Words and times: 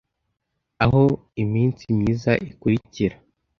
aho 0.83 1.03
iminsi 1.43 1.83
myiza 1.97 2.31
ikurikira 2.49 3.15